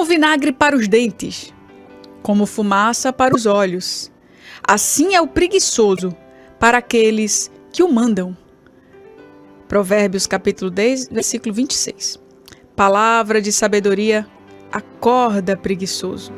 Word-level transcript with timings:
como 0.00 0.08
vinagre 0.08 0.50
para 0.50 0.74
os 0.74 0.88
dentes, 0.88 1.52
como 2.22 2.46
fumaça 2.46 3.12
para 3.12 3.36
os 3.36 3.44
olhos. 3.44 4.10
Assim 4.66 5.14
é 5.14 5.20
o 5.20 5.26
preguiçoso 5.26 6.16
para 6.58 6.78
aqueles 6.78 7.52
que 7.70 7.82
o 7.82 7.92
mandam. 7.92 8.34
Provérbios 9.68 10.26
capítulo 10.26 10.70
10, 10.70 11.08
versículo 11.08 11.54
26. 11.54 12.18
Palavra 12.74 13.42
de 13.42 13.52
sabedoria, 13.52 14.26
acorda 14.72 15.54
preguiçoso. 15.54 16.32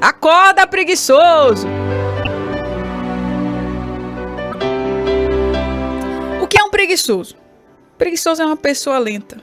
Acorda 0.00 0.64
preguiçoso! 0.64 1.66
O 6.40 6.46
que 6.46 6.56
é 6.56 6.62
um 6.62 6.70
preguiçoso? 6.70 7.34
Preguiçoso 7.98 8.42
é 8.42 8.46
uma 8.46 8.56
pessoa 8.56 8.96
lenta. 8.98 9.42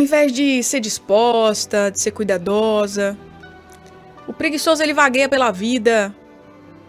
Invés 0.00 0.32
de 0.32 0.62
ser 0.62 0.80
disposta, 0.80 1.90
de 1.90 2.00
ser 2.00 2.10
cuidadosa, 2.10 3.16
o 4.26 4.32
preguiçoso 4.32 4.82
ele 4.82 4.94
vagueia 4.94 5.28
pela 5.28 5.50
vida 5.50 6.14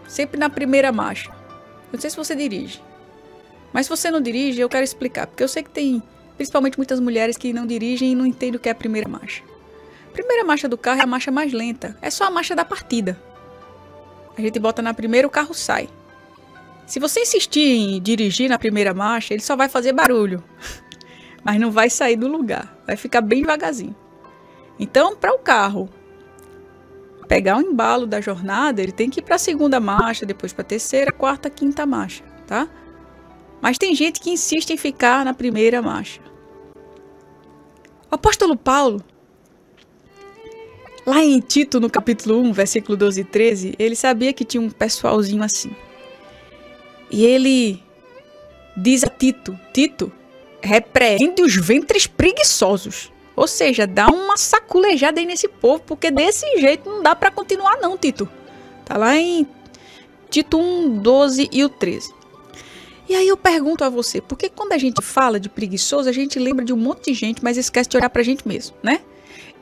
sempre 0.08 0.38
na 0.38 0.50
primeira 0.50 0.92
marcha. 0.92 1.30
Eu 1.30 1.94
não 1.94 2.00
sei 2.00 2.10
se 2.10 2.16
você 2.16 2.34
dirige. 2.34 2.82
Mas 3.72 3.86
se 3.86 3.90
você 3.90 4.10
não 4.10 4.20
dirige, 4.20 4.60
eu 4.60 4.68
quero 4.68 4.84
explicar, 4.84 5.26
porque 5.26 5.42
eu 5.42 5.48
sei 5.48 5.62
que 5.62 5.70
tem 5.70 6.02
principalmente 6.36 6.78
muitas 6.78 7.00
mulheres 7.00 7.36
que 7.36 7.52
não 7.52 7.66
dirigem 7.66 8.12
e 8.12 8.14
não 8.14 8.26
entendem 8.26 8.56
o 8.56 8.58
que 8.58 8.68
é 8.68 8.72
a 8.72 8.74
primeira 8.74 9.08
marcha. 9.08 9.42
A 10.08 10.12
primeira 10.12 10.44
marcha 10.44 10.68
do 10.68 10.76
carro 10.76 11.00
é 11.00 11.04
a 11.04 11.06
marcha 11.06 11.30
mais 11.30 11.52
lenta, 11.52 11.96
é 12.02 12.10
só 12.10 12.24
a 12.24 12.30
marcha 12.30 12.54
da 12.54 12.64
partida. 12.64 13.18
A 14.36 14.40
gente 14.40 14.58
bota 14.58 14.82
na 14.82 14.92
primeira, 14.92 15.26
o 15.26 15.30
carro 15.30 15.54
sai. 15.54 15.88
Se 16.86 17.00
você 17.00 17.20
insistir 17.20 17.60
em 17.60 18.02
dirigir 18.02 18.48
na 18.48 18.58
primeira 18.58 18.92
marcha, 18.92 19.32
ele 19.32 19.42
só 19.42 19.56
vai 19.56 19.68
fazer 19.68 19.92
barulho, 19.92 20.42
mas 21.44 21.60
não 21.60 21.70
vai 21.70 21.90
sair 21.90 22.16
do 22.16 22.28
lugar, 22.28 22.76
vai 22.86 22.96
ficar 22.96 23.20
bem 23.20 23.40
devagarzinho. 23.40 23.94
Então, 24.78 25.16
para 25.16 25.34
o 25.34 25.38
carro 25.38 25.88
pegar 27.28 27.56
o 27.56 27.62
embalo 27.62 28.06
da 28.06 28.20
jornada, 28.20 28.82
ele 28.82 28.92
tem 28.92 29.08
que 29.08 29.20
ir 29.20 29.22
para 29.22 29.36
a 29.36 29.38
segunda 29.38 29.80
marcha, 29.80 30.26
depois 30.26 30.52
para 30.52 30.62
a 30.62 30.66
terceira, 30.66 31.12
quarta, 31.12 31.48
quinta 31.48 31.86
marcha, 31.86 32.22
tá? 32.46 32.68
Mas 33.60 33.78
tem 33.78 33.94
gente 33.94 34.20
que 34.20 34.30
insiste 34.30 34.70
em 34.70 34.76
ficar 34.76 35.24
na 35.24 35.32
primeira 35.32 35.80
marcha. 35.80 36.20
O 38.10 38.14
apóstolo 38.14 38.56
Paulo, 38.56 39.02
lá 41.06 41.24
em 41.24 41.40
Tito, 41.40 41.80
no 41.80 41.88
capítulo 41.88 42.40
1, 42.42 42.52
versículo 42.52 42.96
12 42.96 43.20
e 43.20 43.24
13, 43.24 43.74
ele 43.78 43.96
sabia 43.96 44.32
que 44.32 44.44
tinha 44.44 44.60
um 44.60 44.68
pessoalzinho 44.68 45.42
assim. 45.42 45.74
E 47.10 47.24
ele 47.24 47.82
diz 48.76 49.04
a 49.04 49.08
Tito: 49.08 49.58
Tito, 49.72 50.12
repreende 50.62 51.42
os 51.42 51.54
ventres 51.56 52.06
preguiçosos. 52.06 53.12
Ou 53.34 53.48
seja, 53.48 53.86
dá 53.86 54.08
uma 54.08 54.36
saculejada 54.36 55.18
aí 55.18 55.26
nesse 55.26 55.48
povo, 55.48 55.82
porque 55.86 56.10
desse 56.10 56.46
jeito 56.60 56.88
não 56.88 57.02
dá 57.02 57.14
para 57.14 57.30
continuar 57.30 57.78
não, 57.80 57.96
Tito. 57.96 58.28
Tá 58.84 58.96
lá 58.96 59.16
em 59.16 59.46
Tito 60.30 60.58
1, 60.58 60.98
12 60.98 61.48
e 61.50 61.64
o 61.64 61.68
13. 61.68 62.12
E 63.08 63.14
aí 63.14 63.28
eu 63.28 63.36
pergunto 63.36 63.84
a 63.84 63.88
você, 63.88 64.20
por 64.20 64.38
que 64.38 64.48
quando 64.48 64.72
a 64.72 64.78
gente 64.78 65.02
fala 65.02 65.40
de 65.40 65.48
preguiçoso, 65.48 66.08
a 66.08 66.12
gente 66.12 66.38
lembra 66.38 66.64
de 66.64 66.72
um 66.72 66.76
monte 66.76 67.10
de 67.10 67.14
gente, 67.14 67.42
mas 67.42 67.56
esquece 67.56 67.88
de 67.88 67.96
olhar 67.96 68.08
pra 68.08 68.22
gente 68.22 68.46
mesmo, 68.46 68.76
né? 68.82 69.00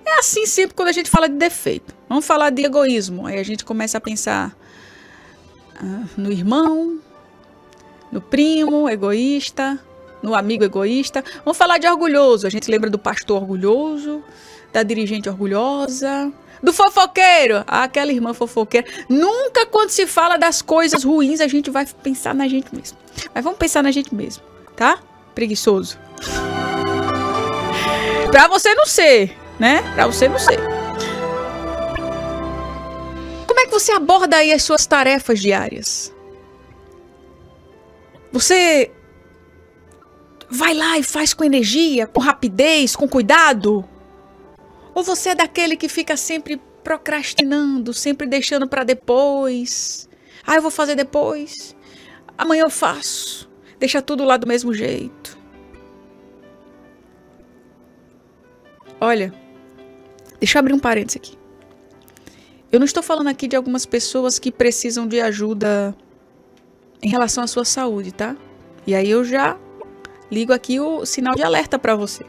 É 0.05 0.19
assim 0.19 0.47
sempre 0.47 0.75
quando 0.75 0.89
a 0.89 0.93
gente 0.93 1.09
fala 1.09 1.29
de 1.29 1.37
defeito. 1.37 1.95
Vamos 2.09 2.27
falar 2.27 2.51
de 2.51 2.65
egoísmo. 2.65 3.27
Aí 3.27 3.39
a 3.39 3.43
gente 3.43 3.65
começa 3.65 3.99
a 3.99 4.01
pensar 4.01 4.57
ah, 5.77 6.05
no 6.17 6.33
irmão, 6.33 6.99
no 8.11 8.21
primo 8.21 8.89
egoísta, 8.89 9.79
no 10.23 10.35
amigo 10.35 10.65
egoísta. 10.65 11.25
Vamos 11.45 11.57
falar 11.57 11.79
de 11.79 11.87
orgulhoso. 11.87 12.47
A 12.47 12.51
gente 12.51 12.71
lembra 12.71 12.91
do 12.91 12.99
pastor 12.99 13.41
orgulhoso, 13.43 14.23
da 14.73 14.83
dirigente 14.83 15.29
orgulhosa, 15.29 16.33
do 16.63 16.73
fofoqueiro, 16.73 17.65
aquela 17.67 18.13
irmã 18.13 18.35
fofoqueira. 18.35 18.87
Nunca 19.09 19.67
quando 19.67 19.91
se 19.91 20.07
fala 20.07 20.37
das 20.37 20.63
coisas 20.63 21.05
ruins 21.05 21.41
a 21.41 21.49
gente 21.49 21.71
vai 21.71 21.87
pensar 22.03 22.35
na 22.35 22.47
gente 22.47 22.75
mesmo. 22.75 22.99
Mas 23.35 23.43
vamos 23.43 23.59
pensar 23.59 23.83
na 23.83 23.91
gente 23.91 24.15
mesmo, 24.15 24.43
tá? 24.77 24.99
Preguiçoso. 25.35 25.99
Pra 28.31 28.47
você 28.47 28.75
não 28.75 28.87
ser, 28.87 29.37
né? 29.59 29.83
Pra 29.95 30.07
você 30.07 30.29
não 30.29 30.39
ser. 30.39 30.61
Como 33.47 33.59
é 33.59 33.65
que 33.65 33.73
você 33.73 33.93
aborda 33.93 34.37
aí 34.37 34.53
as 34.53 34.63
suas 34.63 34.87
tarefas 34.87 35.41
diárias? 35.41 36.15
Você 38.33 38.93
vai 40.51 40.75
lá 40.75 40.99
e 40.99 41.03
faz 41.03 41.33
com 41.33 41.45
energia, 41.45 42.07
com 42.07 42.21
rapidez, 42.21 42.97
com 42.97 43.09
cuidado? 43.09 43.85
Ou 44.93 45.03
você 45.03 45.31
é 45.31 45.35
daquele 45.35 45.77
que 45.77 45.89
fica 45.89 46.17
sempre 46.17 46.61
procrastinando, 46.83 47.95
sempre 47.95 48.27
deixando 48.27 48.69
para 48.69 48.83
depois? 48.83 50.09
Ah, 50.45 50.57
eu 50.57 50.63
vou 50.63 50.71
fazer 50.71 50.97
depois. 50.97 51.77
Amanhã 52.37 52.65
eu 52.65 52.71
faço. 52.71 53.49
Deixa 53.79 54.03
tudo 54.03 54.25
lá 54.25 54.37
do 54.37 54.47
mesmo 54.47 54.75
jeito. 54.75 55.39
Olha, 59.01 59.33
deixa 60.39 60.59
eu 60.59 60.61
abrir 60.61 60.75
um 60.75 60.79
parênteses 60.79 61.17
aqui. 61.17 61.39
Eu 62.73 62.79
não 62.79 62.85
estou 62.85 63.03
falando 63.03 63.29
aqui 63.29 63.49
de 63.49 63.57
algumas 63.57 63.87
pessoas 63.87 64.39
que 64.39 64.53
precisam 64.53 65.07
de 65.07 65.21
ajuda 65.21 65.95
em 67.03 67.09
relação 67.09 67.43
à 67.43 67.47
sua 67.47 67.65
saúde, 67.65 68.13
tá? 68.13 68.37
E 68.87 68.95
aí 68.95 69.11
eu 69.11 69.25
já 69.25 69.59
ligo 70.31 70.53
aqui 70.53 70.79
o 70.81 71.05
sinal 71.05 71.35
de 71.35 71.43
alerta 71.43 71.79
para 71.79 71.95
você. 71.95 72.25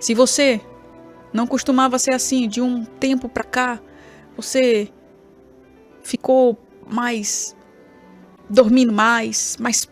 Se 0.00 0.14
você 0.14 0.60
não 1.32 1.46
costumava 1.46 1.98
ser 1.98 2.12
assim 2.12 2.48
de 2.48 2.60
um 2.60 2.84
tempo 2.84 3.28
para 3.28 3.44
cá, 3.44 3.80
você 4.36 4.88
ficou 6.02 6.58
mais 6.86 7.56
dormindo 8.48 8.92
mais, 8.92 9.56
mais 9.58 9.88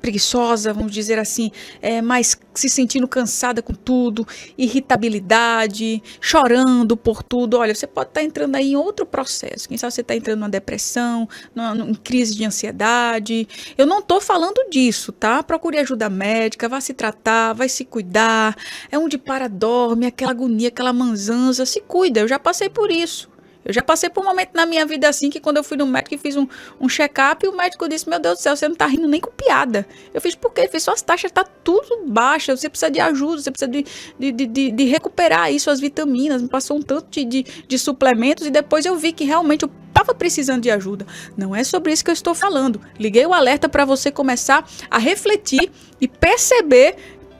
preguiçosa, 0.00 0.72
vamos 0.72 0.92
dizer 0.92 1.18
assim, 1.18 1.50
é, 1.82 2.00
mais 2.00 2.38
se 2.54 2.68
sentindo 2.68 3.06
cansada 3.08 3.60
com 3.60 3.74
tudo, 3.74 4.26
irritabilidade, 4.56 6.02
chorando 6.20 6.96
por 6.96 7.22
tudo. 7.22 7.58
Olha, 7.58 7.74
você 7.74 7.86
pode 7.86 8.10
estar 8.10 8.20
tá 8.20 8.26
entrando 8.26 8.54
aí 8.56 8.72
em 8.72 8.76
outro 8.76 9.04
processo. 9.04 9.68
Quem 9.68 9.76
sabe 9.76 9.92
você 9.92 10.00
está 10.00 10.14
entrando 10.14 10.40
numa 10.40 10.48
depressão, 10.48 11.28
numa, 11.54 11.76
em 11.90 11.94
crise 11.94 12.34
de 12.34 12.44
ansiedade. 12.44 13.48
Eu 13.76 13.86
não 13.86 13.98
estou 13.98 14.20
falando 14.20 14.68
disso, 14.70 15.12
tá? 15.12 15.42
Procure 15.42 15.78
ajuda 15.78 16.08
médica, 16.08 16.68
vá 16.68 16.80
se 16.80 16.94
tratar, 16.94 17.52
vai 17.52 17.68
se 17.68 17.84
cuidar. 17.84 18.56
É 18.90 18.98
onde 18.98 19.18
para 19.18 19.48
dorme, 19.48 20.06
aquela 20.06 20.30
agonia, 20.30 20.68
aquela 20.68 20.92
manzanza. 20.92 21.66
Se 21.66 21.80
cuida, 21.80 22.20
eu 22.20 22.28
já 22.28 22.38
passei 22.38 22.68
por 22.68 22.90
isso. 22.90 23.35
Eu 23.66 23.74
já 23.74 23.82
passei 23.82 24.08
por 24.08 24.22
um 24.22 24.28
momento 24.28 24.50
na 24.54 24.64
minha 24.64 24.86
vida 24.86 25.08
assim 25.08 25.28
que 25.28 25.40
quando 25.40 25.56
eu 25.56 25.64
fui 25.64 25.76
no 25.76 25.84
médico 25.84 26.14
e 26.14 26.18
fiz 26.18 26.36
um, 26.36 26.46
um 26.80 26.88
check-up, 26.88 27.46
o 27.48 27.56
médico 27.56 27.88
disse: 27.88 28.08
Meu 28.08 28.20
Deus 28.20 28.38
do 28.38 28.42
céu, 28.42 28.56
você 28.56 28.68
não 28.68 28.76
tá 28.76 28.86
rindo 28.86 29.08
nem 29.08 29.20
com 29.20 29.30
piada. 29.32 29.84
Eu 30.14 30.20
fiz 30.20 30.36
por 30.36 30.52
quê? 30.52 30.62
Ele 30.62 30.68
fez: 30.68 30.84
Suas 30.84 31.02
taxas 31.02 31.32
tá 31.32 31.42
tudo 31.42 32.06
baixa, 32.06 32.56
você 32.56 32.68
precisa 32.68 32.90
de 32.90 33.00
ajuda, 33.00 33.42
você 33.42 33.50
precisa 33.50 33.70
de, 33.70 33.84
de, 34.18 34.46
de, 34.46 34.70
de 34.70 34.84
recuperar 34.84 35.40
aí 35.40 35.58
suas 35.58 35.80
vitaminas. 35.80 36.40
Me 36.40 36.48
passou 36.48 36.76
um 36.76 36.82
tanto 36.82 37.08
de, 37.10 37.24
de, 37.24 37.42
de 37.66 37.78
suplementos 37.78 38.46
e 38.46 38.50
depois 38.50 38.86
eu 38.86 38.96
vi 38.96 39.12
que 39.12 39.24
realmente 39.24 39.64
eu 39.64 39.70
estava 39.88 40.14
precisando 40.14 40.62
de 40.62 40.70
ajuda. 40.70 41.06
Não 41.36 41.56
é 41.56 41.64
sobre 41.64 41.92
isso 41.92 42.04
que 42.04 42.10
eu 42.10 42.14
estou 42.14 42.34
falando. 42.34 42.80
Liguei 42.98 43.24
o 43.26 43.32
alerta 43.32 43.68
para 43.68 43.84
você 43.84 44.10
começar 44.10 44.68
a 44.90 44.98
refletir 44.98 45.70
e 46.00 46.06
perceber 46.06 46.96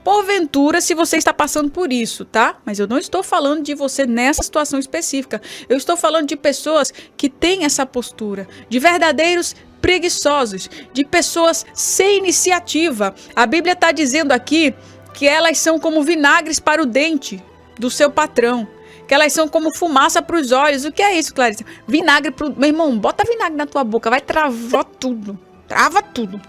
porventura 0.07 0.79
se 0.79 0.93
você 0.93 1.17
está 1.17 1.33
passando 1.33 1.69
por 1.69 1.91
isso, 1.91 2.23
tá? 2.23 2.55
Mas 2.65 2.79
eu 2.79 2.87
não 2.87 2.97
estou 2.97 3.21
falando 3.21 3.61
de 3.61 3.75
você 3.75 4.05
nessa 4.05 4.41
situação 4.41 4.79
específica. 4.79 5.41
Eu 5.67 5.75
estou 5.75 5.97
falando 5.97 6.29
de 6.29 6.37
pessoas 6.37 6.93
que 7.17 7.27
têm 7.27 7.65
essa 7.65 7.85
postura, 7.85 8.47
de 8.69 8.79
verdadeiros 8.79 9.53
preguiçosos, 9.81 10.69
de 10.93 11.03
pessoas 11.03 11.65
sem 11.73 12.19
iniciativa. 12.19 13.13
A 13.35 13.45
Bíblia 13.45 13.73
está 13.73 13.91
dizendo 13.91 14.31
aqui 14.31 14.73
que 15.13 15.27
elas 15.27 15.57
são 15.57 15.77
como 15.77 16.01
vinagres 16.01 16.57
para 16.57 16.81
o 16.81 16.85
dente 16.85 17.43
do 17.77 17.91
seu 17.91 18.09
patrão. 18.09 18.65
Que 19.09 19.13
elas 19.13 19.33
são 19.33 19.49
como 19.49 19.75
fumaça 19.75 20.21
para 20.21 20.37
os 20.37 20.53
olhos. 20.53 20.85
O 20.85 20.91
que 20.91 21.01
é 21.01 21.19
isso, 21.19 21.35
Clarice? 21.35 21.65
Vinagre 21.85 22.31
pro. 22.31 22.55
Meu 22.55 22.69
irmão, 22.69 22.97
bota 22.97 23.25
vinagre 23.25 23.57
na 23.57 23.65
tua 23.65 23.83
boca, 23.83 24.09
vai 24.09 24.21
travar 24.21 24.85
tudo. 24.85 25.37
Trava 25.67 26.01
tudo. 26.01 26.39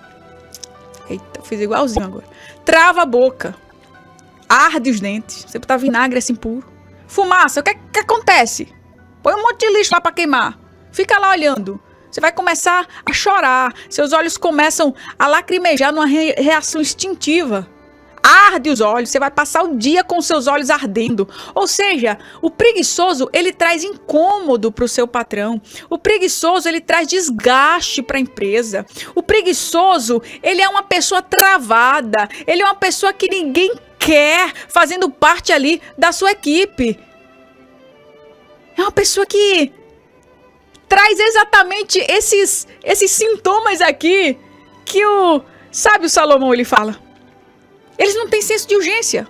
Eita, 1.08 1.42
fiz 1.42 1.60
igualzinho 1.60 2.04
agora. 2.04 2.24
Trava 2.64 3.02
a 3.02 3.06
boca. 3.06 3.54
Arde 4.48 4.90
os 4.90 5.00
dentes. 5.00 5.44
Você 5.44 5.58
botar 5.58 5.76
vinagre 5.76 6.18
assim 6.18 6.34
puro. 6.34 6.66
Fumaça, 7.06 7.60
o 7.60 7.62
que, 7.62 7.74
que 7.92 8.00
acontece? 8.00 8.72
Põe 9.22 9.34
um 9.34 9.42
monte 9.42 9.66
de 9.66 9.72
lixo 9.72 9.92
lá 9.92 10.00
pra 10.00 10.12
queimar. 10.12 10.58
Fica 10.92 11.18
lá 11.18 11.30
olhando. 11.30 11.80
Você 12.10 12.20
vai 12.20 12.32
começar 12.32 12.86
a 13.04 13.12
chorar. 13.12 13.74
Seus 13.88 14.12
olhos 14.12 14.36
começam 14.36 14.94
a 15.18 15.26
lacrimejar 15.26 15.92
numa 15.92 16.06
re 16.06 16.32
reação 16.32 16.80
instintiva 16.80 17.68
arde 18.22 18.70
os 18.70 18.80
olhos, 18.80 19.10
você 19.10 19.18
vai 19.18 19.30
passar 19.30 19.62
o 19.62 19.76
dia 19.76 20.02
com 20.02 20.20
seus 20.20 20.46
olhos 20.46 20.70
ardendo. 20.70 21.28
Ou 21.54 21.66
seja, 21.66 22.18
o 22.42 22.50
preguiçoso, 22.50 23.28
ele 23.32 23.52
traz 23.52 23.84
incômodo 23.84 24.70
para 24.72 24.84
o 24.84 24.88
seu 24.88 25.06
patrão. 25.06 25.60
O 25.88 25.98
preguiçoso, 25.98 26.68
ele 26.68 26.80
traz 26.80 27.06
desgaste 27.06 28.02
para 28.02 28.18
a 28.18 28.20
empresa. 28.20 28.86
O 29.14 29.22
preguiçoso, 29.22 30.22
ele 30.42 30.62
é 30.62 30.68
uma 30.68 30.82
pessoa 30.82 31.22
travada, 31.22 32.28
ele 32.46 32.62
é 32.62 32.64
uma 32.64 32.74
pessoa 32.74 33.12
que 33.12 33.28
ninguém 33.28 33.72
quer 33.98 34.52
fazendo 34.68 35.10
parte 35.10 35.52
ali 35.52 35.82
da 35.96 36.12
sua 36.12 36.32
equipe. 36.32 36.98
É 38.76 38.82
uma 38.82 38.92
pessoa 38.92 39.26
que 39.26 39.72
traz 40.88 41.18
exatamente 41.18 41.98
esses, 42.08 42.66
esses 42.82 43.10
sintomas 43.10 43.80
aqui 43.80 44.38
que 44.84 45.04
o. 45.04 45.42
Sabe, 45.70 46.06
o 46.06 46.08
Salomão 46.08 46.54
ele 46.54 46.64
fala. 46.64 47.07
Eles 47.98 48.14
não 48.14 48.28
têm 48.28 48.40
senso 48.40 48.68
de 48.68 48.76
urgência. 48.76 49.28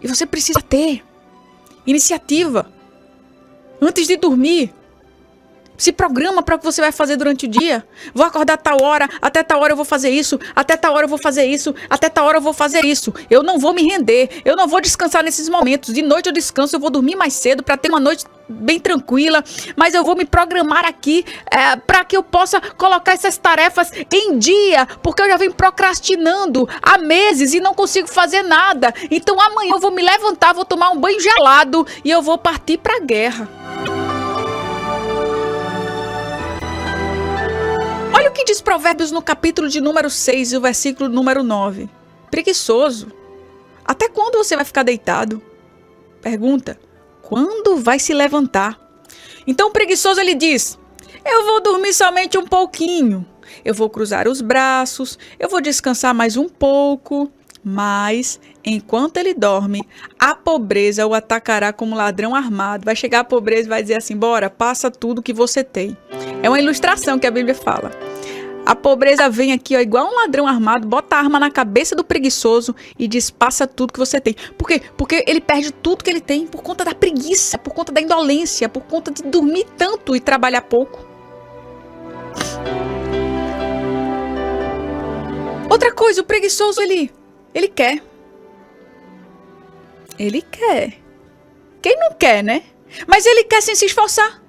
E 0.00 0.06
você 0.06 0.24
precisa 0.24 0.60
ter 0.60 1.02
iniciativa. 1.86 2.72
Antes 3.80 4.06
de 4.06 4.16
dormir, 4.16 4.72
se 5.76 5.92
programa 5.92 6.42
para 6.42 6.54
o 6.54 6.58
que 6.58 6.64
você 6.64 6.80
vai 6.80 6.92
fazer 6.92 7.16
durante 7.16 7.46
o 7.46 7.48
dia. 7.48 7.86
Vou 8.14 8.24
acordar 8.24 8.56
tal 8.56 8.82
hora, 8.82 9.08
até 9.20 9.42
tal 9.42 9.60
hora 9.60 9.72
eu 9.72 9.76
vou 9.76 9.84
fazer 9.84 10.10
isso, 10.10 10.38
até 10.54 10.76
tal 10.76 10.94
hora 10.94 11.04
eu 11.04 11.08
vou 11.08 11.18
fazer 11.18 11.44
isso, 11.44 11.74
até 11.90 12.08
tal 12.08 12.26
hora 12.26 12.38
eu 12.38 12.42
vou 12.42 12.52
fazer 12.52 12.84
isso. 12.84 13.12
Eu 13.28 13.42
não 13.42 13.58
vou 13.58 13.74
me 13.74 13.82
render, 13.82 14.42
eu 14.44 14.56
não 14.56 14.68
vou 14.68 14.80
descansar 14.80 15.22
nesses 15.22 15.48
momentos. 15.48 15.92
De 15.92 16.02
noite 16.02 16.26
eu 16.26 16.32
descanso, 16.32 16.76
eu 16.76 16.80
vou 16.80 16.90
dormir 16.90 17.16
mais 17.16 17.34
cedo 17.34 17.62
para 17.62 17.76
ter 17.76 17.88
uma 17.88 18.00
noite 18.00 18.24
bem 18.48 18.78
tranquila, 18.78 19.42
mas 19.76 19.94
eu 19.94 20.04
vou 20.04 20.16
me 20.16 20.24
programar 20.24 20.84
aqui 20.84 21.24
é, 21.50 21.76
para 21.76 22.04
que 22.04 22.16
eu 22.16 22.22
possa 22.22 22.60
colocar 22.60 23.12
essas 23.12 23.36
tarefas 23.36 23.90
em 24.12 24.38
dia, 24.38 24.86
porque 25.02 25.22
eu 25.22 25.28
já 25.28 25.36
venho 25.36 25.54
procrastinando 25.54 26.68
há 26.82 26.98
meses 26.98 27.54
e 27.54 27.60
não 27.60 27.74
consigo 27.74 28.08
fazer 28.08 28.42
nada. 28.42 28.92
Então 29.10 29.40
amanhã 29.40 29.74
eu 29.74 29.80
vou 29.80 29.90
me 29.90 30.02
levantar, 30.02 30.52
vou 30.52 30.64
tomar 30.64 30.90
um 30.90 31.00
banho 31.00 31.20
gelado 31.20 31.86
e 32.04 32.10
eu 32.10 32.22
vou 32.22 32.38
partir 32.38 32.78
para 32.78 32.96
a 32.96 33.00
guerra. 33.00 33.48
Olha 38.12 38.30
o 38.30 38.32
que 38.32 38.44
diz 38.44 38.60
Provérbios 38.60 39.10
no 39.10 39.20
capítulo 39.20 39.68
de 39.68 39.80
número 39.80 40.08
6 40.08 40.52
e 40.52 40.56
o 40.56 40.60
versículo 40.60 41.08
número 41.08 41.42
9. 41.42 41.88
Preguiçoso. 42.30 43.12
Até 43.84 44.08
quando 44.08 44.36
você 44.36 44.56
vai 44.56 44.64
ficar 44.64 44.82
deitado? 44.82 45.42
Pergunta. 46.22 46.78
Quando 47.24 47.78
vai 47.78 47.98
se 47.98 48.12
levantar? 48.12 48.78
Então 49.46 49.68
o 49.68 49.72
preguiçoso 49.72 50.20
ele 50.20 50.34
diz: 50.34 50.78
Eu 51.24 51.44
vou 51.44 51.62
dormir 51.62 51.94
somente 51.94 52.36
um 52.36 52.46
pouquinho. 52.46 53.26
Eu 53.64 53.74
vou 53.74 53.88
cruzar 53.88 54.28
os 54.28 54.40
braços, 54.40 55.18
eu 55.38 55.48
vou 55.48 55.60
descansar 55.60 56.14
mais 56.14 56.36
um 56.36 56.48
pouco. 56.48 57.30
Mas, 57.66 58.38
enquanto 58.62 59.16
ele 59.16 59.32
dorme, 59.32 59.82
a 60.18 60.34
pobreza 60.34 61.06
o 61.06 61.14
atacará 61.14 61.72
como 61.72 61.96
ladrão 61.96 62.34
armado. 62.34 62.84
Vai 62.84 62.94
chegar 62.94 63.20
a 63.20 63.24
pobreza 63.24 63.62
e 63.62 63.70
vai 63.70 63.80
dizer 63.80 63.94
assim: 63.94 64.14
bora, 64.14 64.50
passa 64.50 64.90
tudo 64.90 65.22
que 65.22 65.32
você 65.32 65.64
tem. 65.64 65.96
É 66.42 66.48
uma 66.48 66.60
ilustração 66.60 67.18
que 67.18 67.26
a 67.26 67.30
Bíblia 67.30 67.54
fala. 67.54 67.90
A 68.66 68.74
pobreza 68.74 69.28
vem 69.28 69.52
aqui, 69.52 69.76
ó, 69.76 69.80
igual 69.80 70.06
um 70.06 70.16
ladrão 70.16 70.46
armado, 70.46 70.88
bota 70.88 71.16
a 71.16 71.18
arma 71.18 71.38
na 71.38 71.50
cabeça 71.50 71.94
do 71.94 72.02
preguiçoso 72.02 72.74
e 72.98 73.06
diz: 73.06 73.30
passa 73.30 73.66
tudo 73.66 73.92
que 73.92 73.98
você 73.98 74.20
tem. 74.20 74.34
Por 74.56 74.66
quê? 74.66 74.80
Porque 74.96 75.22
ele 75.26 75.40
perde 75.40 75.70
tudo 75.70 76.02
que 76.02 76.08
ele 76.08 76.20
tem 76.20 76.46
por 76.46 76.62
conta 76.62 76.84
da 76.84 76.94
preguiça, 76.94 77.58
por 77.58 77.74
conta 77.74 77.92
da 77.92 78.00
indolência, 78.00 78.68
por 78.68 78.82
conta 78.84 79.10
de 79.10 79.22
dormir 79.22 79.66
tanto 79.76 80.16
e 80.16 80.20
trabalhar 80.20 80.62
pouco. 80.62 81.06
Outra 85.68 85.92
coisa, 85.92 86.22
o 86.22 86.24
preguiçoso 86.24 86.80
ele 86.80 87.10
ele 87.54 87.68
quer. 87.68 88.02
Ele 90.18 90.40
quer. 90.40 90.94
Quem 91.82 91.98
não 91.98 92.12
quer, 92.14 92.42
né? 92.42 92.62
Mas 93.06 93.26
ele 93.26 93.44
quer 93.44 93.60
sem 93.60 93.74
se 93.74 93.84
esforçar. 93.84 94.43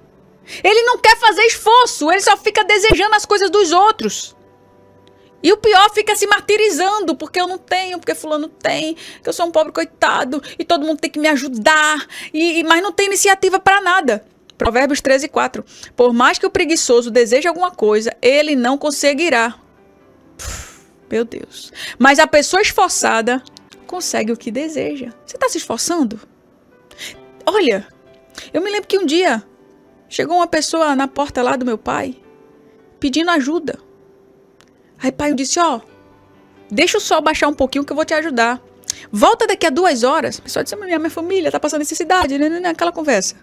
Ele 0.62 0.82
não 0.82 0.98
quer 0.98 1.16
fazer 1.16 1.42
esforço, 1.42 2.10
ele 2.10 2.20
só 2.20 2.36
fica 2.36 2.64
desejando 2.64 3.14
as 3.14 3.26
coisas 3.26 3.50
dos 3.50 3.72
outros. 3.72 4.36
E 5.42 5.52
o 5.52 5.56
pior 5.56 5.90
fica 5.92 6.16
se 6.16 6.26
martirizando, 6.26 7.14
porque 7.14 7.40
eu 7.40 7.46
não 7.46 7.58
tenho, 7.58 7.98
porque 7.98 8.14
fulano 8.14 8.48
tem, 8.48 8.94
que 9.22 9.28
eu 9.28 9.32
sou 9.32 9.46
um 9.46 9.52
pobre 9.52 9.72
coitado, 9.72 10.42
e 10.58 10.64
todo 10.64 10.86
mundo 10.86 10.98
tem 10.98 11.10
que 11.10 11.18
me 11.18 11.28
ajudar, 11.28 12.06
e, 12.32 12.64
mas 12.64 12.82
não 12.82 12.90
tem 12.90 13.06
iniciativa 13.06 13.60
para 13.60 13.80
nada. 13.80 14.24
Provérbios 14.56 15.00
13, 15.00 15.28
4. 15.28 15.64
Por 15.94 16.12
mais 16.12 16.38
que 16.38 16.46
o 16.46 16.50
preguiçoso 16.50 17.10
deseje 17.10 17.46
alguma 17.46 17.70
coisa, 17.70 18.16
ele 18.22 18.56
não 18.56 18.78
conseguirá. 18.78 19.54
Meu 21.10 21.24
Deus. 21.24 21.72
Mas 21.98 22.18
a 22.18 22.26
pessoa 22.26 22.62
esforçada 22.62 23.42
consegue 23.86 24.32
o 24.32 24.36
que 24.36 24.50
deseja. 24.50 25.12
Você 25.24 25.36
está 25.36 25.48
se 25.48 25.58
esforçando? 25.58 26.18
Olha, 27.44 27.86
eu 28.52 28.60
me 28.60 28.70
lembro 28.70 28.88
que 28.88 28.98
um 28.98 29.06
dia 29.06 29.44
chegou 30.08 30.36
uma 30.36 30.46
pessoa 30.46 30.94
na 30.94 31.08
porta 31.08 31.42
lá 31.42 31.56
do 31.56 31.64
meu 31.64 31.78
pai 31.78 32.16
pedindo 32.98 33.30
ajuda. 33.30 33.78
Aí 34.98 35.12
pai 35.12 35.34
disse: 35.34 35.58
Ó, 35.60 35.76
oh, 35.76 35.80
deixa 36.70 36.98
o 36.98 37.00
sol 37.00 37.20
baixar 37.20 37.48
um 37.48 37.54
pouquinho 37.54 37.84
que 37.84 37.92
eu 37.92 37.96
vou 37.96 38.04
te 38.04 38.14
ajudar. 38.14 38.60
Volta 39.10 39.46
daqui 39.46 39.66
a 39.66 39.70
duas 39.70 40.02
horas. 40.02 40.38
A 40.38 40.42
pessoa 40.42 40.62
disse: 40.62 40.76
Minha, 40.76 40.98
minha 40.98 41.10
família 41.10 41.50
tá 41.50 41.60
passando 41.60 41.80
necessidade, 41.80 42.38
né, 42.38 42.48
né, 42.48 42.60
né? 42.60 42.68
Aquela 42.70 42.92
conversa. 42.92 43.36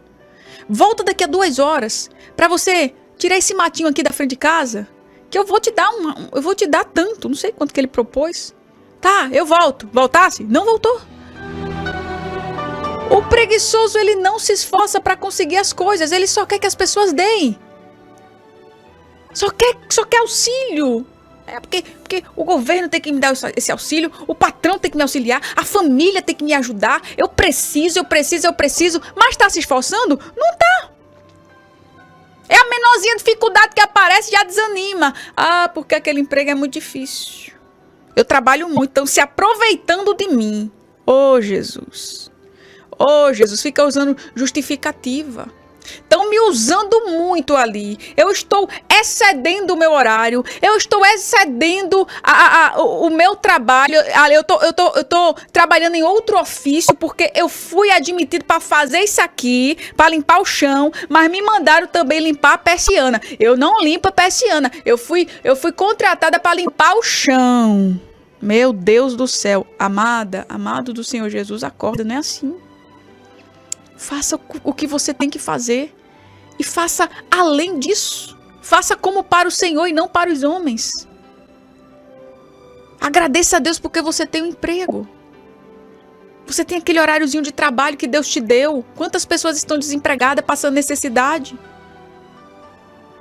Volta 0.67 1.03
daqui 1.03 1.23
a 1.23 1.27
duas 1.27 1.59
horas 1.59 2.09
para 2.35 2.47
você 2.47 2.93
tirar 3.17 3.37
esse 3.37 3.53
matinho 3.53 3.89
aqui 3.89 4.01
da 4.01 4.11
frente 4.11 4.31
de 4.31 4.37
casa 4.37 4.87
que 5.29 5.37
eu 5.37 5.45
vou 5.45 5.59
te 5.59 5.71
dar 5.71 5.89
uma, 5.89 6.29
eu 6.31 6.41
vou 6.41 6.53
te 6.53 6.67
dar 6.67 6.85
tanto, 6.85 7.27
não 7.27 7.35
sei 7.35 7.51
quanto 7.51 7.73
que 7.73 7.79
ele 7.79 7.87
propôs. 7.87 8.53
Tá, 9.01 9.29
eu 9.31 9.45
volto. 9.45 9.89
Voltasse? 9.91 10.43
Não 10.43 10.63
voltou. 10.63 11.01
O 13.13 13.21
preguiçoso 13.21 13.99
ele 13.99 14.15
não 14.15 14.39
se 14.39 14.53
esforça 14.53 14.99
para 14.99 15.15
conseguir 15.15 15.57
as 15.57 15.71
coisas, 15.71 16.11
ele 16.11 16.25
só 16.25 16.47
quer 16.47 16.57
que 16.57 16.65
as 16.65 16.73
pessoas 16.73 17.13
deem. 17.13 17.59
Só 19.31 19.51
quer, 19.51 19.75
só 19.87 20.03
quer 20.03 20.17
auxílio. 20.17 21.05
É 21.45 21.59
porque, 21.59 21.83
porque 21.83 22.23
o 22.35 22.43
governo 22.43 22.89
tem 22.89 22.99
que 22.99 23.11
me 23.11 23.19
dar 23.19 23.33
esse 23.55 23.71
auxílio, 23.71 24.11
o 24.25 24.33
patrão 24.33 24.79
tem 24.79 24.89
que 24.89 24.97
me 24.97 25.03
auxiliar, 25.03 25.39
a 25.55 25.63
família 25.63 26.23
tem 26.23 26.35
que 26.35 26.43
me 26.43 26.55
ajudar. 26.55 27.03
Eu 27.15 27.29
preciso, 27.29 27.99
eu 27.99 28.03
preciso, 28.03 28.47
eu 28.47 28.53
preciso. 28.53 28.99
Mas 29.15 29.29
está 29.29 29.47
se 29.47 29.59
esforçando? 29.59 30.19
Não 30.35 30.57
tá. 30.57 30.89
É 32.49 32.55
a 32.55 32.67
menorzinha 32.67 33.15
dificuldade 33.17 33.75
que 33.75 33.81
aparece 33.81 34.31
já 34.31 34.43
desanima. 34.43 35.13
Ah, 35.37 35.69
porque 35.71 35.93
aquele 35.93 36.19
emprego 36.19 36.49
é 36.49 36.55
muito 36.55 36.73
difícil. 36.73 37.53
Eu 38.15 38.25
trabalho 38.25 38.67
muito, 38.69 38.89
estão 38.89 39.05
se 39.05 39.19
aproveitando 39.19 40.15
de 40.15 40.29
mim. 40.29 40.71
Oh, 41.05 41.39
Jesus. 41.39 42.32
Oh, 42.99 43.33
Jesus, 43.33 43.61
fica 43.61 43.85
usando 43.85 44.15
justificativa. 44.35 45.47
Estão 45.85 46.29
me 46.29 46.39
usando 46.39 47.07
muito 47.07 47.55
ali. 47.55 47.97
Eu 48.15 48.31
estou 48.31 48.69
excedendo 48.89 49.73
o 49.73 49.77
meu 49.77 49.91
horário. 49.91 50.43
Eu 50.61 50.77
estou 50.77 51.05
excedendo 51.05 52.07
a, 52.21 52.31
a, 52.31 52.67
a, 52.67 52.81
o, 52.81 53.07
o, 53.07 53.09
meu 53.09 53.35
trabalho. 53.35 53.95
Eu 54.31 54.43
tô, 54.43 54.61
eu, 54.61 54.73
tô, 54.73 54.93
eu 54.95 55.03
tô 55.03 55.33
trabalhando 55.51 55.95
em 55.95 56.03
outro 56.03 56.39
ofício 56.39 56.95
porque 56.95 57.31
eu 57.35 57.49
fui 57.49 57.91
admitido 57.91 58.45
para 58.45 58.59
fazer 58.59 58.99
isso 58.99 59.21
aqui, 59.21 59.77
para 59.95 60.09
limpar 60.09 60.39
o 60.39 60.45
chão, 60.45 60.91
mas 61.09 61.29
me 61.29 61.41
mandaram 61.41 61.87
também 61.87 62.19
limpar 62.19 62.53
a 62.53 62.57
persiana. 62.57 63.21
Eu 63.39 63.57
não 63.57 63.81
limpo 63.81 64.07
a 64.07 64.11
persiana. 64.11 64.71
Eu 64.85 64.97
fui, 64.97 65.27
eu 65.43 65.55
fui 65.55 65.71
contratada 65.71 66.39
para 66.39 66.55
limpar 66.55 66.95
o 66.95 67.03
chão. 67.03 67.99
Meu 68.41 68.73
Deus 68.73 69.15
do 69.15 69.25
céu, 69.25 69.65
amada, 69.79 70.45
amado 70.49 70.91
do 70.91 71.01
Senhor 71.01 71.29
Jesus, 71.29 71.63
acorda, 71.63 72.03
não 72.03 72.15
é 72.15 72.17
assim. 72.17 72.53
Faça 74.03 74.37
o 74.65 74.73
que 74.73 74.85
você 74.85 75.13
tem 75.13 75.29
que 75.29 75.39
fazer. 75.39 75.95
E 76.59 76.63
faça 76.63 77.09
além 77.31 77.79
disso. 77.79 78.37
Faça 78.61 78.97
como 78.97 79.23
para 79.23 79.47
o 79.47 79.51
Senhor 79.51 79.87
e 79.87 79.93
não 79.93 80.09
para 80.09 80.29
os 80.29 80.43
homens. 80.43 80.91
Agradeça 82.99 83.55
a 83.55 83.59
Deus 83.59 83.79
porque 83.79 84.01
você 84.01 84.25
tem 84.25 84.43
um 84.43 84.47
emprego. 84.47 85.07
Você 86.45 86.65
tem 86.65 86.79
aquele 86.79 86.99
horáriozinho 86.99 87.41
de 87.41 87.53
trabalho 87.53 87.95
que 87.95 88.05
Deus 88.05 88.27
te 88.27 88.41
deu. 88.41 88.83
Quantas 88.93 89.23
pessoas 89.23 89.55
estão 89.55 89.79
desempregadas, 89.79 90.43
passando 90.45 90.73
necessidade? 90.73 91.57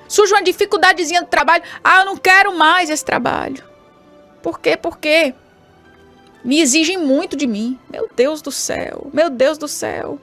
Surge 0.08 0.34
uma 0.34 0.42
dificuldadezinha 0.42 1.22
do 1.22 1.28
trabalho. 1.28 1.62
Ah, 1.84 2.00
eu 2.00 2.06
não 2.06 2.16
quero 2.16 2.58
mais 2.58 2.90
esse 2.90 3.04
trabalho. 3.04 3.62
Por 4.42 4.58
quê? 4.58 4.76
Por 4.76 4.98
quê? 4.98 5.32
Me 6.44 6.60
exigem 6.60 6.98
muito 6.98 7.36
de 7.36 7.46
mim. 7.46 7.78
Meu 7.88 8.10
Deus 8.16 8.42
do 8.42 8.50
céu. 8.50 9.08
Meu 9.12 9.30
Deus 9.30 9.56
do 9.56 9.68
céu. 9.68 10.18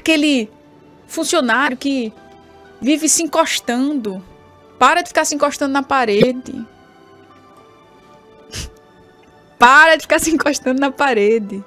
Aquele 0.00 0.50
funcionário 1.06 1.76
que 1.76 2.10
vive 2.80 3.06
se 3.06 3.22
encostando. 3.22 4.24
Para 4.78 5.02
de 5.02 5.08
ficar 5.08 5.26
se 5.26 5.34
encostando 5.34 5.74
na 5.74 5.82
parede. 5.82 6.54
Para 9.58 9.96
de 9.96 10.02
ficar 10.02 10.18
se 10.18 10.30
encostando 10.30 10.80
na 10.80 10.90
parede. 10.90 11.62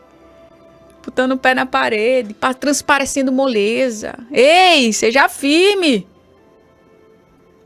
Botando 1.05 1.33
o 1.33 1.37
pé 1.37 1.53
na 1.53 1.67
parede, 1.67 2.35
transparecendo 2.59 3.31
moleza. 3.31 4.17
Ei, 4.31 4.91
seja 4.91 5.29
firme. 5.29 6.07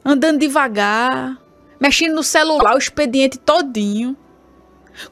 Andando 0.04 0.40
devagar, 0.40 1.38
mexendo 1.80 2.16
no 2.16 2.24
celular, 2.24 2.76
o 2.76 2.78
expediente 2.78 3.38
todinho. 3.40 4.18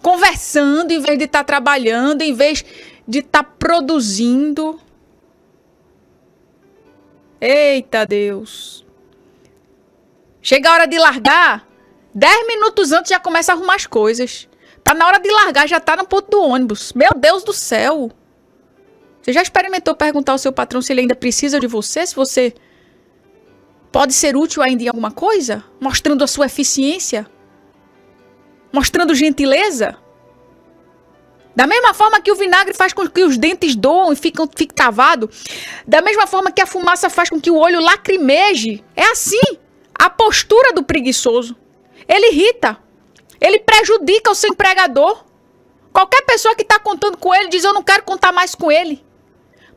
Conversando 0.02 0.92
em 0.92 1.00
vez 1.00 1.18
de 1.18 1.26
estar 1.26 1.40
tá 1.40 1.46
trabalhando, 1.46 2.24
em 2.24 2.34
vez 2.34 2.66
de 3.08 3.20
estar 3.20 3.44
tá 3.44 3.50
produzindo. 3.58 4.82
Eita 7.40 8.06
Deus. 8.06 8.86
Chega 10.42 10.70
a 10.70 10.74
hora 10.74 10.88
de 10.88 10.98
largar, 10.98 11.68
dez 12.14 12.48
minutos 12.48 12.92
antes 12.92 13.10
já 13.10 13.20
começa 13.20 13.52
a 13.52 13.56
arrumar 13.56 13.76
as 13.76 13.86
coisas. 13.86 14.48
Tá 14.84 14.94
na 14.94 15.08
hora 15.08 15.20
de 15.20 15.30
largar, 15.32 15.68
já 15.68 15.80
tá 15.80 15.96
no 15.96 16.06
ponto 16.06 16.30
do 16.30 16.42
ônibus. 16.42 16.94
Meu 16.94 17.12
Deus 17.16 17.44
do 17.44 17.52
céu. 17.52 18.12
Você 19.22 19.34
já 19.34 19.42
experimentou 19.42 19.96
perguntar 19.96 20.34
ao 20.34 20.38
seu 20.38 20.54
patrão 20.54 20.82
se 20.82 20.94
ele 20.94 21.02
ainda 21.02 21.16
precisa 21.16 21.60
de 21.60 21.66
você? 21.66 22.06
Se 22.06 22.16
você 22.16 22.54
pode 23.92 24.14
ser 24.14 24.38
útil 24.38 24.62
ainda 24.62 24.84
em 24.84 24.88
alguma 24.88 25.10
coisa? 25.10 25.64
Mostrando 25.80 26.24
a 26.24 26.28
sua 26.28 26.46
eficiência? 26.46 27.26
Mostrando 28.72 29.16
gentileza? 29.16 29.98
Da 31.56 31.66
mesma 31.66 31.94
forma 31.94 32.20
que 32.20 32.32
o 32.32 32.36
vinagre 32.36 32.74
faz 32.74 32.92
com 32.92 33.08
que 33.08 33.24
os 33.24 33.38
dentes 33.38 33.76
doam 33.76 34.12
e 34.12 34.16
ficam 34.16 34.46
fiquem 34.46 34.76
travados, 34.76 35.46
da 35.88 36.02
mesma 36.02 36.28
forma 36.28 36.52
que 36.52 36.62
a 36.62 36.66
fumaça 36.66 37.10
faz 37.10 37.30
com 37.30 37.40
que 37.40 37.50
o 37.50 37.56
olho 37.56 37.80
lacrimeje, 37.80 38.84
é 38.96 39.04
assim 39.12 39.58
a 39.94 40.10
postura 40.10 40.74
do 40.74 40.84
preguiçoso. 40.84 41.56
Ele 42.08 42.32
irrita, 42.32 42.78
ele 43.40 43.60
prejudica 43.60 44.32
o 44.32 44.36
seu 44.36 44.52
empregador. 44.52 45.24
Qualquer 45.94 46.24
pessoa 46.24 46.56
que 46.56 46.64
está 46.64 46.78
contando 46.78 47.18
com 47.18 47.34
ele 47.34 47.48
diz: 47.48 47.64
Eu 47.64 47.74
não 47.74 47.84
quero 47.84 48.04
contar 48.04 48.34
mais 48.34 48.54
com 48.54 48.70
ele. 48.70 49.05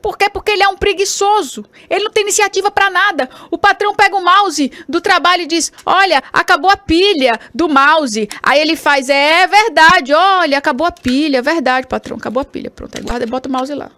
Por 0.08 0.16
quê? 0.16 0.30
Porque 0.30 0.52
ele 0.52 0.62
é 0.62 0.68
um 0.68 0.74
preguiçoso. 0.74 1.66
Ele 1.90 2.04
não 2.04 2.10
tem 2.10 2.22
iniciativa 2.22 2.70
para 2.70 2.88
nada. 2.88 3.28
O 3.50 3.58
patrão 3.58 3.94
pega 3.94 4.16
o 4.16 4.24
mouse 4.24 4.72
do 4.88 5.02
trabalho 5.02 5.42
e 5.42 5.46
diz: 5.46 5.70
Olha, 5.84 6.22
acabou 6.32 6.70
a 6.70 6.78
pilha 6.78 7.38
do 7.54 7.68
mouse. 7.68 8.26
Aí 8.42 8.58
ele 8.58 8.74
faz: 8.74 9.10
É 9.10 9.46
verdade, 9.46 10.14
olha, 10.14 10.56
acabou 10.56 10.86
a 10.86 10.90
pilha. 10.90 11.40
É 11.40 11.42
verdade, 11.42 11.86
patrão, 11.86 12.16
acabou 12.16 12.40
a 12.40 12.44
pilha. 12.46 12.70
Pronto, 12.70 12.96
aí 12.96 13.04
guarda 13.04 13.26
e 13.26 13.28
bota 13.28 13.50
o 13.50 13.52
mouse 13.52 13.74
lá. 13.74 13.90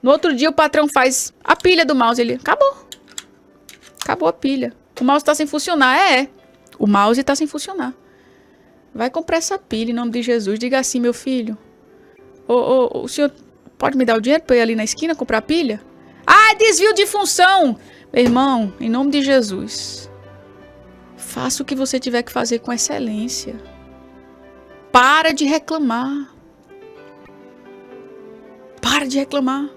No 0.00 0.12
outro 0.12 0.32
dia 0.36 0.48
o 0.48 0.52
patrão 0.52 0.86
faz 0.86 1.34
a 1.42 1.56
pilha 1.56 1.84
do 1.84 1.96
mouse. 1.96 2.22
Ele: 2.22 2.34
Acabou. 2.34 2.86
Acabou 4.04 4.28
a 4.28 4.32
pilha. 4.32 4.72
O 5.00 5.04
mouse 5.04 5.22
está 5.22 5.34
sem 5.34 5.48
funcionar. 5.48 5.98
É, 5.98 6.20
é. 6.20 6.28
O 6.78 6.86
mouse 6.86 7.20
está 7.20 7.34
sem 7.34 7.48
funcionar. 7.48 7.92
Vai 8.94 9.10
comprar 9.10 9.38
essa 9.38 9.58
pilha 9.58 9.90
em 9.90 9.94
nome 9.94 10.12
de 10.12 10.22
Jesus. 10.22 10.60
Diga 10.60 10.78
assim, 10.78 11.00
meu 11.00 11.12
filho. 11.12 11.58
Ô, 12.46 12.54
ô, 12.54 13.02
o 13.02 13.08
senhor 13.08 13.32
Pode 13.80 13.96
me 13.96 14.04
dar 14.04 14.18
o 14.18 14.20
dinheiro 14.20 14.44
para 14.44 14.56
ir 14.56 14.60
ali 14.60 14.76
na 14.76 14.84
esquina 14.84 15.14
comprar 15.14 15.40
pilha? 15.40 15.80
Ah, 16.26 16.52
desvio 16.58 16.92
de 16.92 17.06
função! 17.06 17.78
Meu 18.12 18.22
irmão, 18.22 18.74
em 18.78 18.90
nome 18.90 19.10
de 19.10 19.22
Jesus, 19.22 20.10
faça 21.16 21.62
o 21.62 21.64
que 21.66 21.74
você 21.74 21.98
tiver 21.98 22.22
que 22.22 22.30
fazer 22.30 22.58
com 22.58 22.74
excelência. 22.74 23.58
Para 24.92 25.32
de 25.32 25.46
reclamar. 25.46 26.30
Para 28.82 29.06
de 29.06 29.18
reclamar. 29.18 29.70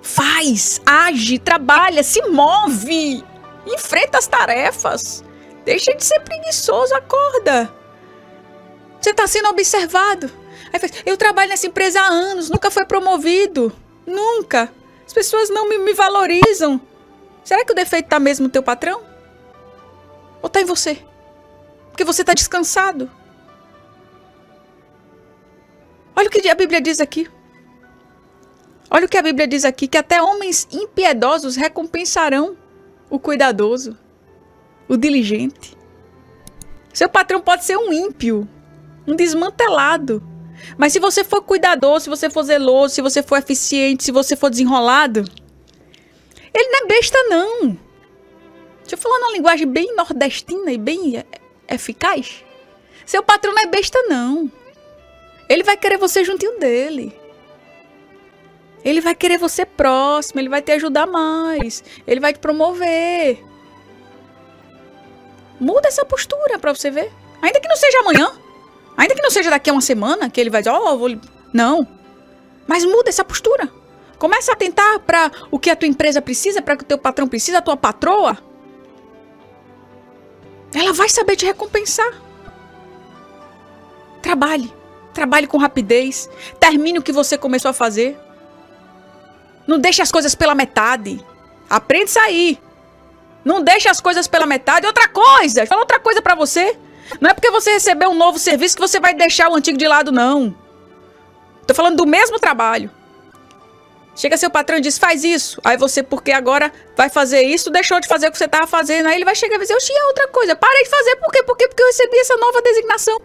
Faz, 0.00 0.80
age, 0.86 1.40
trabalha, 1.40 2.04
se 2.04 2.22
move. 2.28 3.24
Enfrenta 3.66 4.18
as 4.18 4.28
tarefas. 4.28 5.24
Deixa 5.64 5.92
de 5.92 6.04
ser 6.04 6.20
preguiçoso, 6.20 6.94
acorda. 6.94 7.68
Você 9.00 9.10
está 9.10 9.26
sendo 9.26 9.48
observado. 9.48 10.30
Aí 10.72 10.90
eu 11.06 11.16
trabalho 11.16 11.50
nessa 11.50 11.66
empresa 11.66 12.00
há 12.00 12.06
anos, 12.06 12.50
nunca 12.50 12.70
foi 12.70 12.84
promovido. 12.84 13.72
Nunca. 14.06 14.72
As 15.06 15.12
pessoas 15.12 15.50
não 15.50 15.68
me, 15.68 15.78
me 15.78 15.94
valorizam. 15.94 16.80
Será 17.44 17.64
que 17.64 17.72
o 17.72 17.74
defeito 17.74 18.06
está 18.06 18.18
mesmo 18.18 18.44
no 18.44 18.52
teu 18.52 18.62
patrão? 18.62 19.02
Ou 20.42 20.46
está 20.46 20.60
em 20.60 20.64
você? 20.64 21.02
Porque 21.90 22.04
você 22.04 22.22
está 22.22 22.34
descansado. 22.34 23.10
Olha 26.14 26.28
o 26.28 26.30
que 26.30 26.48
a 26.48 26.54
Bíblia 26.54 26.80
diz 26.80 27.00
aqui. 27.00 27.28
Olha 28.90 29.06
o 29.06 29.08
que 29.08 29.18
a 29.18 29.22
Bíblia 29.22 29.46
diz 29.46 29.64
aqui: 29.64 29.86
que 29.86 29.98
até 29.98 30.22
homens 30.22 30.66
impiedosos 30.70 31.56
recompensarão 31.56 32.56
o 33.10 33.18
cuidadoso, 33.18 33.96
o 34.88 34.96
diligente. 34.96 35.76
Seu 36.92 37.08
patrão 37.08 37.40
pode 37.40 37.64
ser 37.64 37.76
um 37.76 37.92
ímpio, 37.92 38.48
um 39.06 39.14
desmantelado. 39.14 40.22
Mas 40.76 40.92
se 40.92 40.98
você 40.98 41.24
for 41.24 41.42
cuidadoso, 41.42 42.04
se 42.04 42.10
você 42.10 42.30
for 42.30 42.42
zeloso, 42.42 42.94
se 42.94 43.02
você 43.02 43.22
for 43.22 43.38
eficiente, 43.38 44.04
se 44.04 44.12
você 44.12 44.36
for 44.36 44.50
desenrolado, 44.50 45.24
ele 46.54 46.68
não 46.70 46.84
é 46.84 46.86
besta, 46.86 47.18
não. 47.24 47.68
Deixa 48.80 48.94
eu 48.94 48.98
falar 48.98 49.18
numa 49.18 49.32
linguagem 49.32 49.66
bem 49.66 49.94
nordestina 49.94 50.72
e 50.72 50.78
bem 50.78 51.24
eficaz. 51.68 52.44
Seu 53.04 53.22
patrão 53.22 53.54
não 53.54 53.62
é 53.62 53.66
besta, 53.66 53.98
não. 54.08 54.50
Ele 55.48 55.62
vai 55.62 55.76
querer 55.76 55.96
você 55.96 56.24
juntinho 56.24 56.58
dele. 56.58 57.18
Ele 58.84 59.00
vai 59.00 59.14
querer 59.14 59.38
você 59.38 59.64
próximo, 59.64 60.40
ele 60.40 60.48
vai 60.48 60.62
te 60.62 60.72
ajudar 60.72 61.06
mais, 61.06 61.82
ele 62.06 62.20
vai 62.20 62.32
te 62.32 62.38
promover. 62.38 63.42
Muda 65.58 65.88
essa 65.88 66.04
postura 66.04 66.58
para 66.58 66.74
você 66.74 66.90
ver. 66.90 67.12
Ainda 67.42 67.60
que 67.60 67.68
não 67.68 67.76
seja 67.76 67.98
amanhã. 68.00 68.32
Ainda 68.98 69.14
que 69.14 69.22
não 69.22 69.30
seja 69.30 69.48
daqui 69.48 69.70
a 69.70 69.72
uma 69.72 69.80
semana 69.80 70.28
que 70.28 70.40
ele 70.40 70.50
vai 70.50 70.60
dizer, 70.60 70.70
ó, 70.70 70.92
oh, 70.92 70.98
vou. 70.98 71.16
Não. 71.54 71.86
Mas 72.66 72.84
muda 72.84 73.08
essa 73.08 73.24
postura. 73.24 73.70
Começa 74.18 74.52
a 74.52 74.56
tentar 74.56 74.98
para 74.98 75.30
o 75.52 75.58
que 75.58 75.70
a 75.70 75.76
tua 75.76 75.86
empresa 75.86 76.20
precisa, 76.20 76.60
para 76.60 76.74
o 76.74 76.76
que 76.76 76.82
o 76.82 76.86
teu 76.86 76.98
patrão 76.98 77.28
precisa, 77.28 77.58
a 77.58 77.62
tua 77.62 77.76
patroa. 77.76 78.36
Ela 80.74 80.92
vai 80.92 81.08
saber 81.08 81.36
te 81.36 81.46
recompensar. 81.46 82.20
Trabalhe. 84.20 84.74
Trabalhe 85.14 85.46
com 85.46 85.58
rapidez. 85.58 86.28
Termine 86.58 86.98
o 86.98 87.02
que 87.02 87.12
você 87.12 87.38
começou 87.38 87.70
a 87.70 87.74
fazer. 87.74 88.18
Não 89.64 89.78
deixe 89.78 90.02
as 90.02 90.10
coisas 90.10 90.34
pela 90.34 90.56
metade. 90.56 91.24
Aprende 91.70 92.06
a 92.06 92.14
sair. 92.14 92.58
Não 93.44 93.62
deixe 93.62 93.88
as 93.88 94.00
coisas 94.00 94.26
pela 94.26 94.44
metade. 94.44 94.88
Outra 94.88 95.06
coisa, 95.06 95.64
fala 95.66 95.82
outra 95.82 96.00
coisa 96.00 96.20
para 96.20 96.34
você. 96.34 96.76
Não 97.20 97.30
é 97.30 97.34
porque 97.34 97.50
você 97.50 97.72
recebeu 97.72 98.10
um 98.10 98.14
novo 98.14 98.38
serviço 98.38 98.76
que 98.76 98.80
você 98.80 99.00
vai 99.00 99.14
deixar 99.14 99.48
o 99.48 99.54
antigo 99.54 99.78
de 99.78 99.88
lado, 99.88 100.12
não. 100.12 100.54
Tô 101.66 101.74
falando 101.74 101.96
do 101.96 102.06
mesmo 102.06 102.38
trabalho. 102.38 102.90
Chega 104.14 104.36
seu 104.36 104.50
patrão 104.50 104.78
e 104.78 104.80
diz, 104.80 104.98
faz 104.98 105.22
isso. 105.22 105.60
Aí 105.62 105.76
você, 105.76 106.02
porque 106.02 106.32
agora 106.32 106.72
vai 106.96 107.08
fazer 107.08 107.42
isso, 107.42 107.70
deixou 107.70 108.00
de 108.00 108.08
fazer 108.08 108.26
o 108.26 108.32
que 108.32 108.38
você 108.38 108.46
estava 108.46 108.66
fazendo. 108.66 109.06
Aí 109.06 109.14
ele 109.14 109.24
vai 109.24 109.34
chegar 109.34 109.54
e 109.56 109.58
dizer, 109.60 109.74
eu 109.74 109.78
tinha 109.78 110.06
outra 110.06 110.26
coisa. 110.28 110.56
Parei 110.56 110.82
de 110.82 110.90
fazer, 110.90 111.16
por 111.16 111.30
quê? 111.30 111.42
Por 111.44 111.56
quê? 111.56 111.68
Porque 111.68 111.82
eu 111.82 111.86
recebi 111.86 112.16
essa 112.18 112.36
nova 112.36 112.60
designação. 112.60 113.20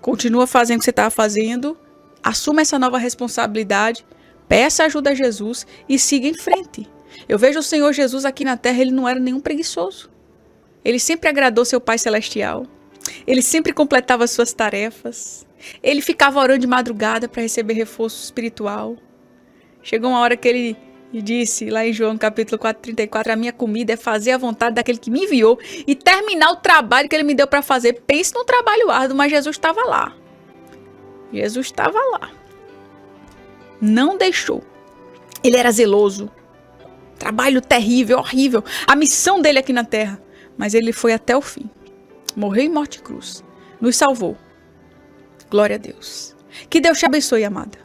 Continua 0.00 0.46
fazendo 0.46 0.76
o 0.76 0.78
que 0.78 0.84
você 0.84 0.90
estava 0.90 1.10
fazendo. 1.10 1.76
Assuma 2.22 2.62
essa 2.62 2.78
nova 2.78 2.96
responsabilidade. 2.96 4.06
Peça 4.48 4.84
ajuda 4.84 5.10
a 5.10 5.14
Jesus 5.14 5.66
e 5.86 5.98
siga 5.98 6.26
em 6.26 6.34
frente. 6.34 6.90
Eu 7.28 7.38
vejo 7.38 7.58
o 7.58 7.62
Senhor 7.62 7.92
Jesus 7.92 8.24
aqui 8.24 8.42
na 8.42 8.56
terra, 8.56 8.80
ele 8.80 8.90
não 8.90 9.08
era 9.08 9.20
nenhum 9.20 9.40
preguiçoso. 9.40 10.13
Ele 10.84 10.98
sempre 10.98 11.28
agradou 11.28 11.64
seu 11.64 11.80
Pai 11.80 11.98
Celestial. 11.98 12.66
Ele 13.26 13.42
sempre 13.42 13.72
completava 13.72 14.26
suas 14.26 14.52
tarefas. 14.52 15.46
Ele 15.82 16.02
ficava 16.02 16.40
orando 16.40 16.60
de 16.60 16.66
madrugada 16.66 17.28
para 17.28 17.42
receber 17.42 17.74
reforço 17.74 18.22
espiritual. 18.22 18.96
Chegou 19.82 20.10
uma 20.10 20.20
hora 20.20 20.36
que 20.36 20.46
ele 20.46 20.76
disse 21.12 21.70
lá 21.70 21.86
em 21.86 21.92
João 21.92 22.18
capítulo 22.18 22.58
4, 22.58 22.82
34, 22.82 23.32
a 23.32 23.36
minha 23.36 23.52
comida 23.52 23.92
é 23.92 23.96
fazer 23.96 24.32
a 24.32 24.38
vontade 24.38 24.74
daquele 24.74 24.98
que 24.98 25.10
me 25.10 25.24
enviou 25.24 25.58
e 25.86 25.94
terminar 25.94 26.50
o 26.50 26.56
trabalho 26.56 27.08
que 27.08 27.14
ele 27.14 27.22
me 27.22 27.34
deu 27.34 27.46
para 27.46 27.62
fazer. 27.62 28.02
Pense 28.06 28.34
num 28.34 28.44
trabalho 28.44 28.90
árduo, 28.90 29.16
mas 29.16 29.30
Jesus 29.30 29.56
estava 29.56 29.82
lá. 29.84 30.14
Jesus 31.32 31.66
estava 31.66 31.98
lá. 32.12 32.30
Não 33.80 34.16
deixou. 34.16 34.62
Ele 35.42 35.56
era 35.56 35.70
zeloso. 35.70 36.30
Trabalho 37.18 37.60
terrível, 37.60 38.18
horrível. 38.18 38.64
A 38.86 38.96
missão 38.96 39.40
dele 39.40 39.58
aqui 39.58 39.72
na 39.72 39.84
terra 39.84 40.20
mas 40.56 40.74
ele 40.74 40.92
foi 40.92 41.12
até 41.12 41.36
o 41.36 41.40
fim. 41.40 41.68
Morreu 42.36 42.64
em 42.64 42.68
morte 42.68 43.00
cruz. 43.02 43.44
Nos 43.80 43.96
salvou. 43.96 44.36
Glória 45.50 45.76
a 45.76 45.78
Deus. 45.78 46.34
Que 46.68 46.80
Deus 46.80 46.98
te 46.98 47.06
abençoe, 47.06 47.44
amada. 47.44 47.78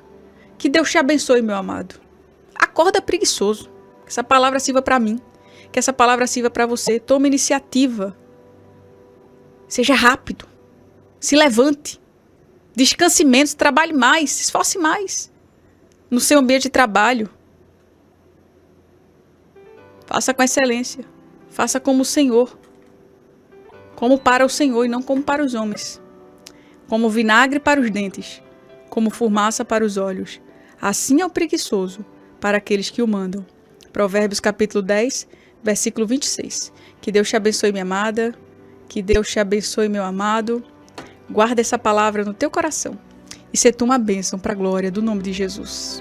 Que 0.58 0.70
Deus 0.70 0.90
te 0.90 0.98
abençoe, 0.98 1.42
meu 1.42 1.56
amado. 1.56 1.96
Acorda 2.56 3.02
preguiçoso. 3.02 3.70
Que 4.04 4.10
essa 4.10 4.24
palavra 4.24 4.60
sirva 4.60 4.82
para 4.82 5.00
mim. 5.00 5.20
Que 5.72 5.80
essa 5.80 5.94
palavra 5.94 6.28
sirva 6.28 6.50
para 6.50 6.66
você. 6.66 7.00
Tome 7.00 7.28
iniciativa. 7.28 8.16
Seja 9.68 9.94
rápido. 9.94 10.46
Se 11.20 11.36
levante. 11.36 12.02
Descanse 12.76 13.26
menos, 13.26 13.54
trabalhe 13.54 13.94
mais, 13.94 14.32
se 14.32 14.44
esforce 14.44 14.78
mais 14.78 15.32
no 16.10 16.20
seu 16.20 16.40
ambiente 16.40 16.64
de 16.64 16.70
trabalho. 16.70 17.30
Faça 20.06 20.34
com 20.34 20.42
excelência. 20.42 21.06
Faça 21.50 21.79
como 21.79 22.01
o 22.01 22.06
Senhor. 22.06 22.58
Como 23.96 24.18
para 24.18 24.46
o 24.46 24.50
Senhor 24.50 24.86
e 24.86 24.89
não 24.89 25.01
como 25.01 25.22
para 25.22 25.44
os 25.44 25.53
homens. 25.53 26.01
Como 26.88 27.10
vinagre 27.10 27.60
para 27.60 27.79
os 27.79 27.91
dentes, 27.91 28.41
como 28.89 29.10
fumaça 29.10 29.63
para 29.63 29.84
os 29.84 29.98
olhos. 29.98 30.41
Assim 30.82 31.22
é 31.22 31.25
o 31.25 31.29
preguiçoso 31.29 32.06
para 32.39 32.58
aqueles 32.58 32.89
que 32.89 33.01
o 33.01 33.08
mandam. 33.08 33.46
Provérbios 33.91 34.39
capítulo 34.39 34.82
10, 34.82 35.27
versículo 35.63 36.08
26. 36.08 36.72
Que 37.01 37.12
Deus 37.12 37.29
te 37.29 37.36
abençoe, 37.36 37.72
minha 37.72 37.84
amada. 37.84 38.34
Que 38.88 39.01
Deus 39.01 39.29
te 39.29 39.39
abençoe, 39.39 39.89
meu 39.89 40.03
amado. 40.03 40.63
Guarda 41.29 41.62
essa 41.62 41.77
palavra 41.77 42.24
no 42.24 42.34
teu 42.34 42.50
coração 42.50 42.98
e 43.53 43.58
se 43.58 43.72
tu 43.72 43.86
uma 43.86 43.98
bênção 43.98 44.38
para 44.38 44.53
a 44.53 44.56
glória 44.56 44.91
do 44.91 45.01
nome 45.01 45.22
de 45.22 45.34
Jesus. 45.34 45.98